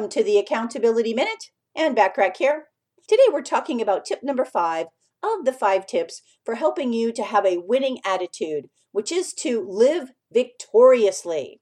Welcome 0.00 0.18
to 0.18 0.24
the 0.24 0.38
Accountability 0.38 1.12
Minute 1.12 1.50
and 1.76 1.94
Backrack 1.94 2.38
here. 2.38 2.68
Today 3.06 3.24
we're 3.30 3.42
talking 3.42 3.82
about 3.82 4.06
tip 4.06 4.22
number 4.22 4.46
five 4.46 4.86
of 5.22 5.44
the 5.44 5.52
five 5.52 5.86
tips 5.86 6.22
for 6.42 6.54
helping 6.54 6.94
you 6.94 7.12
to 7.12 7.22
have 7.22 7.44
a 7.44 7.58
winning 7.58 7.98
attitude, 8.02 8.70
which 8.92 9.12
is 9.12 9.34
to 9.34 9.62
live 9.68 10.12
victoriously. 10.32 11.60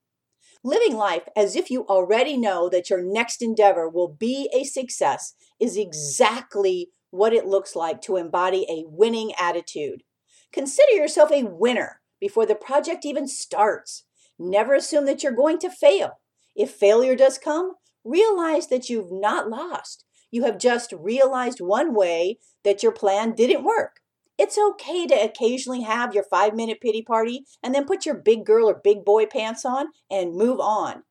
Living 0.63 0.95
life 0.95 1.25
as 1.35 1.57
if 1.57 1.69
you 1.69 1.85
already 1.89 2.37
know 2.37 2.69
that 2.69 2.89
your 2.89 3.03
next 3.03 3.43
endeavor 3.43 3.89
will 3.89 4.07
be 4.07 4.49
a 4.55 4.63
success 4.63 5.35
is 5.59 5.77
exactly 5.77 6.91
what 7.11 7.33
it 7.33 7.45
looks 7.45 7.75
like 7.75 8.01
to 8.03 8.15
embody 8.15 8.65
a 8.71 8.87
winning 8.87 9.33
attitude. 9.37 10.05
Consider 10.53 10.93
yourself 10.93 11.33
a 11.33 11.43
winner 11.43 12.03
before 12.21 12.47
the 12.47 12.55
project 12.55 13.05
even 13.05 13.27
starts. 13.27 14.05
Never 14.39 14.75
assume 14.75 15.07
that 15.07 15.25
you're 15.25 15.33
going 15.33 15.59
to 15.59 15.71
fail. 15.71 16.21
If 16.55 16.71
failure 16.71 17.17
does 17.17 17.37
come, 17.37 17.73
realize 18.09 18.69
that 18.69 18.89
you've 18.89 19.13
not 19.13 19.51
lost. 19.51 20.05
You 20.31 20.45
have 20.45 20.59
just 20.59 20.93
realized 20.93 21.61
one 21.61 21.95
way 21.95 22.39
that 22.65 22.83
your 22.83 22.93
plan 22.93 23.35
didn't 23.35 23.65
work. 23.65 24.01
It's 24.39 24.59
okay 24.59 25.07
to 25.07 25.15
occasionally 25.15 25.83
have 25.83 26.15
your 26.15 26.25
five 26.25 26.55
minute 26.55 26.81
pity 26.81 27.03
party 27.03 27.45
and 27.63 27.75
then 27.75 27.87
put 27.87 28.07
your 28.07 28.15
big 28.15 28.45
girl 28.45 28.69
or 28.69 28.81
big 28.83 29.05
boy 29.05 29.27
pants 29.27 29.65
on 29.65 29.87
and 30.11 30.35
move 30.35 30.61
on. 30.61 31.03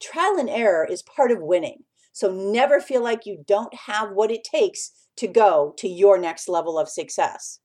Trial 0.00 0.38
and 0.38 0.48
error 0.48 0.86
is 0.90 1.02
part 1.02 1.30
of 1.30 1.42
winning, 1.42 1.84
so 2.12 2.32
never 2.32 2.80
feel 2.80 3.02
like 3.02 3.26
you 3.26 3.44
don't 3.46 3.74
have 3.86 4.12
what 4.12 4.30
it 4.30 4.42
takes 4.42 4.90
to 5.16 5.26
go 5.26 5.74
to 5.78 5.88
your 5.88 6.18
next 6.18 6.48
level 6.48 6.78
of 6.78 6.88
success. 6.88 7.60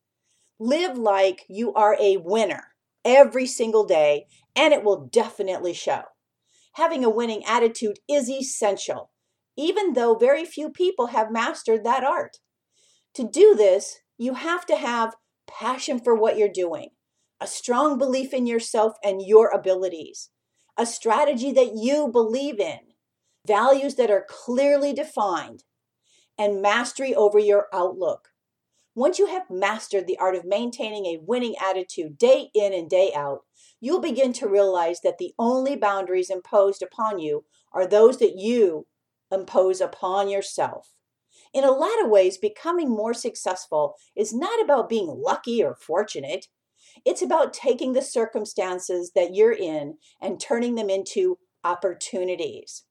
Live 0.59 0.97
like 0.97 1.45
you 1.47 1.73
are 1.73 1.95
a 1.99 2.17
winner 2.17 2.75
every 3.05 3.45
single 3.45 3.85
day, 3.85 4.25
and 4.55 4.73
it 4.73 4.83
will 4.83 5.05
definitely 5.05 5.73
show. 5.73 6.01
Having 6.77 7.03
a 7.03 7.09
winning 7.09 7.43
attitude 7.43 7.97
is 8.07 8.29
essential, 8.29 9.09
even 9.57 9.93
though 9.93 10.13
very 10.13 10.45
few 10.45 10.69
people 10.69 11.07
have 11.07 11.31
mastered 11.31 11.83
that 11.83 12.03
art. 12.03 12.37
To 13.15 13.27
do 13.27 13.55
this, 13.55 13.97
you 14.19 14.35
have 14.35 14.63
to 14.67 14.75
have 14.75 15.15
passion 15.47 15.99
for 15.99 16.13
what 16.13 16.37
you're 16.37 16.47
doing, 16.47 16.89
a 17.41 17.47
strong 17.47 17.97
belief 17.97 18.31
in 18.31 18.45
yourself 18.45 18.93
and 19.03 19.23
your 19.25 19.49
abilities, 19.49 20.29
a 20.77 20.85
strategy 20.85 21.51
that 21.51 21.73
you 21.73 22.09
believe 22.09 22.59
in, 22.59 22.77
values 23.47 23.95
that 23.95 24.11
are 24.11 24.27
clearly 24.29 24.93
defined, 24.93 25.63
and 26.37 26.61
mastery 26.61 27.15
over 27.15 27.39
your 27.39 27.65
outlook. 27.73 28.29
Once 28.97 29.19
you 29.19 29.27
have 29.27 29.47
mastered 29.47 30.07
the 30.07 30.17
art 30.17 30.33
of 30.33 30.43
maintaining 30.43 31.05
a 31.05 31.19
winning 31.21 31.53
attitude 31.63 32.17
day 32.17 32.49
in 32.55 32.73
and 32.73 32.89
day 32.89 33.11
out, 33.15 33.41
you'll 33.79 34.01
begin 34.01 34.33
to 34.33 34.49
realize 34.49 35.01
that 35.01 35.19
the 35.19 35.35
only 35.37 35.75
boundaries 35.75 36.31
imposed 36.31 36.81
upon 36.81 37.19
you 37.19 37.45
are 37.71 37.85
those 37.85 38.17
that 38.17 38.35
you 38.35 38.87
impose 39.31 39.81
upon 39.81 40.27
yourself. 40.29 40.95
In 41.53 41.63
a 41.63 41.69
lot 41.69 42.03
of 42.03 42.09
ways, 42.09 42.39
becoming 42.39 42.89
more 42.89 43.13
successful 43.13 43.93
is 44.15 44.33
not 44.33 44.59
about 44.59 44.89
being 44.89 45.05
lucky 45.05 45.63
or 45.63 45.75
fortunate. 45.75 46.47
It's 47.05 47.21
about 47.21 47.53
taking 47.53 47.93
the 47.93 48.01
circumstances 48.01 49.11
that 49.13 49.35
you're 49.35 49.53
in 49.53 49.99
and 50.19 50.39
turning 50.39 50.73
them 50.73 50.89
into 50.89 51.37
opportunities. 51.63 52.85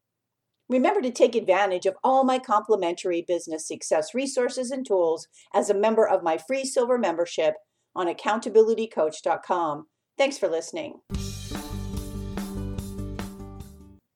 Remember 0.69 1.01
to 1.01 1.11
take 1.11 1.35
advantage 1.35 1.87
of 1.87 1.97
all 2.03 2.25
my 2.25 2.39
complimentary 2.39 3.25
business 3.27 3.67
success 3.67 4.15
resources 4.15 4.71
and 4.71 4.85
tools 4.85 5.29
as 5.55 5.71
a 5.71 5.75
member 5.75 6.07
of 6.07 6.23
my 6.23 6.39
free 6.39 6.65
silver 6.65 6.99
membership 6.99 7.55
on 7.95 8.09
accountabilitycoach.com. 8.09 9.87
Thanks 10.19 10.39
for 10.39 10.49
listening. 10.49 11.01